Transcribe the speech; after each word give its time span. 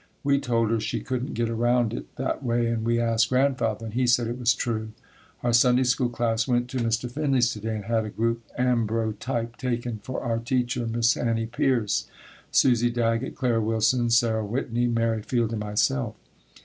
We 0.23 0.39
told 0.39 0.71
her 0.71 0.79
she 0.79 1.01
couldn't 1.01 1.35
get 1.35 1.47
around 1.47 1.93
it 1.93 2.15
that 2.15 2.41
way 2.41 2.65
and 2.65 2.83
we 2.83 2.99
asked 2.99 3.29
Grandfather 3.29 3.85
and 3.85 3.93
he 3.93 4.07
said 4.07 4.25
it 4.25 4.39
was 4.39 4.55
true. 4.55 4.93
Our 5.43 5.53
Sunday 5.53 5.83
School 5.83 6.09
class 6.09 6.47
went 6.47 6.71
to 6.71 6.77
Mr. 6.77 7.07
Finley's 7.07 7.51
to 7.51 7.59
day 7.59 7.75
and 7.75 7.85
had 7.85 8.05
a 8.05 8.09
group 8.09 8.41
ambrotype 8.57 9.57
taken 9.57 9.99
for 9.99 10.21
our 10.21 10.39
teacher, 10.39 10.87
Miss 10.87 11.15
Annie 11.15 11.45
Pierce; 11.45 12.07
Susie 12.49 12.89
Daggett, 12.89 13.35
Clara 13.35 13.61
Willson, 13.61 14.09
Sarah 14.09 14.43
Whitney, 14.43 14.87
Mary 14.87 15.21
Field 15.21 15.51
and 15.51 15.59
myself. 15.59 16.15